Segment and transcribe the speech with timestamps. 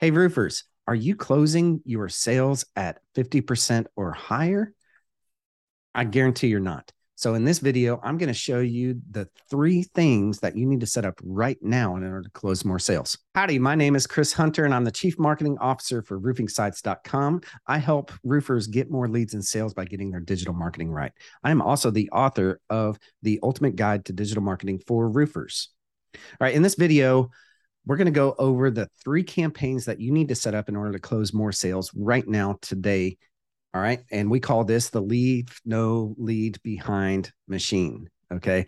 [0.00, 4.72] Hey, roofers, are you closing your sales at 50% or higher?
[5.92, 6.92] I guarantee you're not.
[7.16, 10.78] So in this video, I'm going to show you the three things that you need
[10.78, 13.18] to set up right now in order to close more sales.
[13.34, 17.40] Howdy, my name is Chris Hunter and I'm the Chief Marketing Officer for roofingsites.com.
[17.66, 21.10] I help roofers get more leads and sales by getting their digital marketing right.
[21.42, 25.70] I am also the author of the Ultimate Guide to Digital Marketing for Roofers.
[26.14, 27.30] All right, in this video,
[27.88, 30.76] we're going to go over the three campaigns that you need to set up in
[30.76, 33.16] order to close more sales right now today.
[33.72, 34.00] All right.
[34.12, 38.10] And we call this the leave no lead behind machine.
[38.30, 38.66] Okay.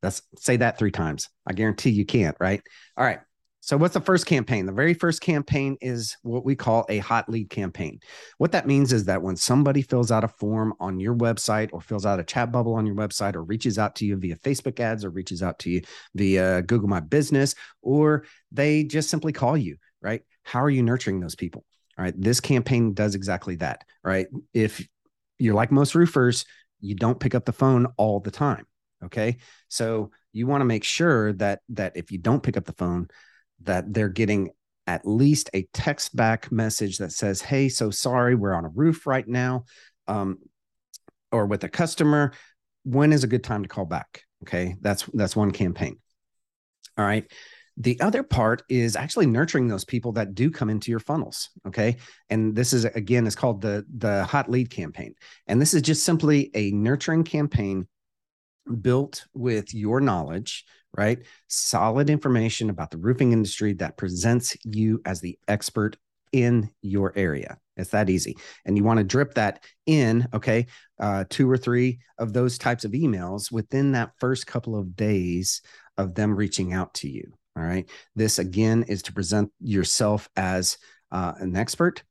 [0.00, 1.28] That's say that three times.
[1.46, 2.36] I guarantee you can't.
[2.40, 2.62] Right.
[2.96, 3.20] All right.
[3.64, 4.66] So, what's the first campaign?
[4.66, 7.98] The very first campaign is what we call a hot lead campaign.
[8.36, 11.80] What that means is that when somebody fills out a form on your website or
[11.80, 14.80] fills out a chat bubble on your website or reaches out to you via Facebook
[14.80, 15.80] ads or reaches out to you
[16.14, 20.20] via Google My Business, or they just simply call you, right?
[20.42, 21.64] How are you nurturing those people?
[21.96, 22.14] All right.
[22.14, 24.26] This campaign does exactly that, right?
[24.52, 24.86] If
[25.38, 26.44] you're like most roofers,
[26.80, 28.66] you don't pick up the phone all the time.
[29.02, 29.38] Okay.
[29.68, 33.08] So, you want to make sure that that if you don't pick up the phone,
[33.64, 34.50] that they're getting
[34.86, 39.06] at least a text back message that says, Hey, so sorry, we're on a roof
[39.06, 39.64] right now.
[40.06, 40.38] Um,
[41.32, 42.32] or with a customer,
[42.84, 44.22] when is a good time to call back?
[44.42, 44.76] Okay.
[44.80, 45.98] That's that's one campaign.
[46.96, 47.30] All right.
[47.76, 51.50] The other part is actually nurturing those people that do come into your funnels.
[51.66, 51.96] Okay.
[52.30, 55.14] And this is again is called the the hot lead campaign.
[55.46, 57.88] And this is just simply a nurturing campaign
[58.80, 60.64] built with your knowledge,
[60.96, 61.22] right?
[61.48, 65.96] Solid information about the roofing industry that presents you as the expert
[66.32, 67.58] in your area.
[67.76, 68.36] It's that easy.
[68.64, 70.66] And you want to drip that in, okay,
[70.98, 75.62] uh, two or three of those types of emails within that first couple of days
[75.96, 77.32] of them reaching out to you.
[77.56, 77.88] All right.
[78.16, 80.76] This again is to present yourself as
[81.12, 82.02] uh, an expert.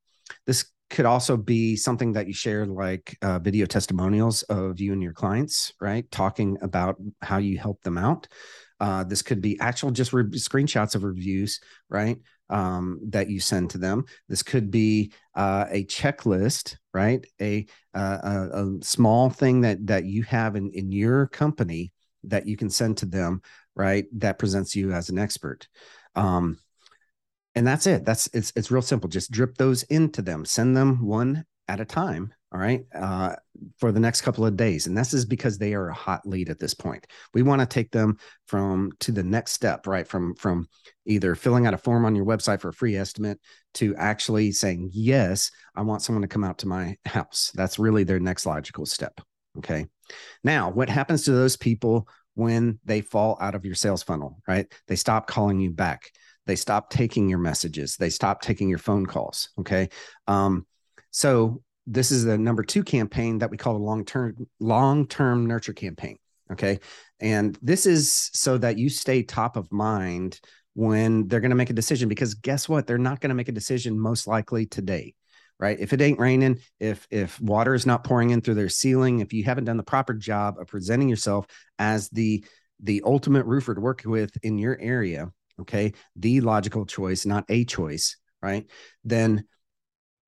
[0.48, 5.02] This could also be something that you share like uh, video testimonials of you and
[5.02, 6.10] your clients right?
[6.12, 8.28] Talking about how you help them out.
[8.80, 11.60] Uh, this could be actual just re- screenshots of reviews
[11.90, 12.18] right
[12.50, 14.06] um, that you send to them.
[14.30, 17.26] This could be uh, a checklist right?
[17.42, 17.66] A,
[17.96, 21.92] uh, a, a small thing that that you have in in your company
[22.26, 23.42] that you can send to them
[23.76, 25.68] right that presents you as an expert.
[26.16, 26.60] Um,
[27.56, 28.06] and that's it.
[28.06, 29.10] That's it's it's real simple.
[29.10, 30.46] Just drip those into them.
[30.46, 33.36] Send them one at a time all right uh,
[33.78, 34.86] for the next couple of days.
[34.86, 37.08] And this is because they are a hot lead at this point.
[37.34, 40.08] We want to take them from to the next step right?
[40.08, 40.68] From from
[41.06, 43.40] either filling out a form on your website for a free estimate
[43.74, 47.52] to actually saying yes i want someone to come out to my house.
[47.56, 49.20] That's really their next logical step
[49.58, 49.86] okay?
[50.44, 54.72] Now what happens to those people when they fall out of your sales funnel right?
[54.88, 56.12] They stop calling you back
[56.46, 57.96] they stop taking your messages.
[57.98, 59.90] They stop taking your phone calls okay?
[60.28, 60.66] Um,
[61.12, 66.18] so this is the number two campaign that we call a long-term long-term nurture campaign
[66.52, 66.80] okay?
[67.20, 70.40] And this is so that you stay top of mind
[70.76, 72.88] when they're going to make a decision because guess what?
[72.88, 75.16] They're not going to make a decision most likely today
[75.60, 75.80] right?
[75.80, 79.34] If it ain't raining if if water is not pouring in through their ceiling if
[79.34, 81.46] you haven't done the proper job of presenting yourself
[81.80, 82.44] as the
[82.82, 87.66] the ultimate roofer to work with in your area okay, the logical choice, not a
[87.66, 88.66] choice, right?
[89.04, 89.46] Then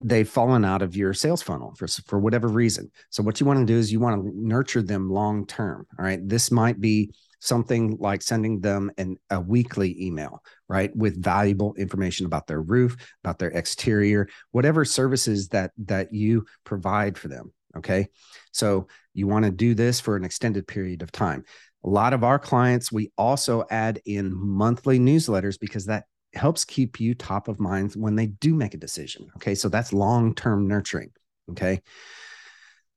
[0.04, 2.92] they've fallen out of your sales funnel for, for whatever reason.
[3.10, 5.88] So what you want to do is you want to nurture them long term.
[5.98, 6.20] All right.
[6.28, 12.26] This might be something like sending them an, a weekly email, right, with valuable information
[12.26, 17.52] about their roof, about their exterior, whatever services that that you provide for them.
[17.78, 18.08] Okay.
[18.52, 21.44] So you want to do this for an extended period of time.
[21.86, 27.00] A lot of our clients, we also add in monthly newsletters because that helps keep
[27.00, 29.30] you top of mind when they do make a decision.
[29.38, 29.54] Okay.
[29.54, 31.12] So that's long term nurturing.
[31.52, 31.82] Okay.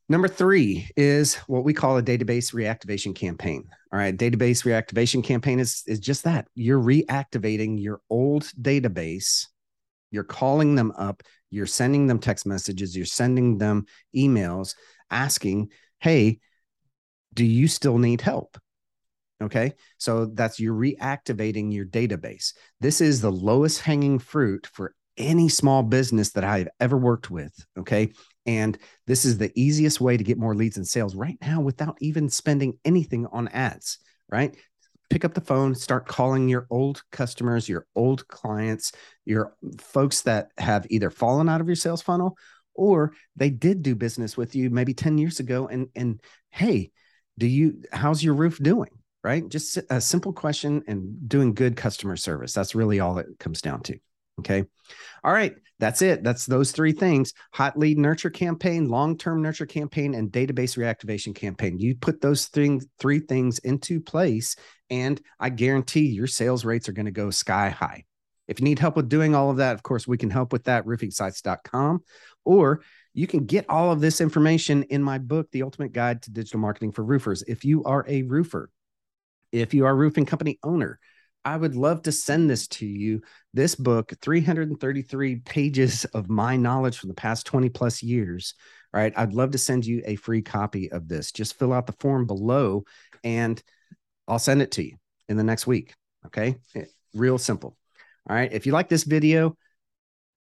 [0.09, 3.69] Number three is what we call a database reactivation campaign.
[3.93, 4.17] All right.
[4.17, 9.49] Database reactivation campaign is, is just that you're reactivating your old database.
[10.11, 11.23] You're calling them up.
[11.51, 12.97] You're sending them text messages.
[12.97, 13.85] You're sending them
[14.17, 14.75] emails
[15.11, 16.41] asking, Hey,
[17.35, 18.57] do you still need help?
[19.41, 19.73] Okay.
[19.99, 22.55] So that's you're reactivating your database.
[22.81, 27.53] This is the lowest hanging fruit for any small business that I've ever worked with.
[27.79, 28.13] Okay.
[28.47, 31.99] And this is the easiest way to get more leads and sales right now without
[32.01, 33.99] even spending anything on ads,
[34.29, 34.57] right?
[35.11, 38.93] Pick up the phone, start calling your old customers, your old clients,
[39.25, 42.37] your folks that have either fallen out of your sales funnel
[42.75, 45.67] or they did do business with you maybe 10 years ago.
[45.69, 46.21] And, and
[46.51, 46.91] hey,
[47.37, 48.91] do you, how's your roof doing?
[49.29, 49.47] Right?
[49.47, 52.55] Just a simple question and doing good customer service.
[52.55, 53.99] That's really all it comes down to.
[54.39, 54.65] Okay.
[55.23, 55.55] All right.
[55.79, 56.25] That's it.
[56.25, 61.35] That's those three things hot lead nurture campaign, long term nurture campaign, and database reactivation
[61.35, 61.79] campaign.
[61.79, 64.57] You put those things, three things into place,
[64.89, 68.07] and I guarantee your sales rates are going to go sky high.
[68.47, 70.65] If you need help with doing all of that, of course, we can help with
[70.65, 72.03] that, roofingsites.com.
[72.47, 72.81] Or
[73.13, 76.61] you can get all of this information in my book, The Ultimate Guide to Digital
[76.61, 77.43] Marketing for Roofers.
[77.43, 78.71] If you are a roofer,
[79.53, 80.99] if you are a roofing company owner,
[81.45, 83.23] I would love to send this to you.
[83.55, 88.55] This book, 333 pages of my knowledge from the past 20 plus years.
[88.93, 89.13] All right.
[89.17, 91.33] I'd love to send you a free copy of this.
[91.33, 92.85] Just fill out the form below
[93.25, 93.63] and
[94.27, 94.97] I'll send it to you
[95.29, 95.95] in the next week.
[96.27, 96.57] Okay.
[96.75, 96.85] Eh,
[97.15, 97.77] real simple.
[98.29, 98.53] All right.
[98.53, 99.57] If you like this video,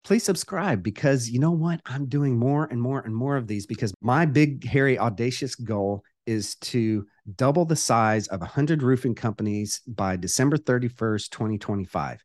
[0.04, 1.80] please subscribe because you know what?
[1.86, 6.04] I'm doing more and more and more of these because my big, hairy, audacious goal
[6.26, 12.22] is to double the size of 100 roofing companies by December 31st, 2025.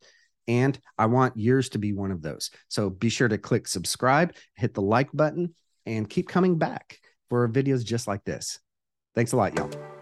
[0.48, 2.52] And I want yours to be one of those.
[2.70, 5.54] So be sure to click subscribe, hit the like button,
[5.86, 7.00] and keep coming back
[7.30, 8.60] for videos just like this.
[9.16, 9.97] Thanks a lot, y'all.